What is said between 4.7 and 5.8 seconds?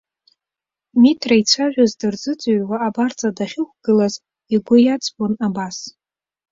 иаӡбон абас.